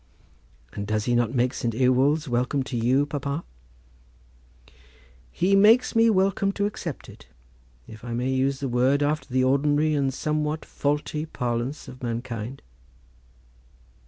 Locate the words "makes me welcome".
5.55-6.51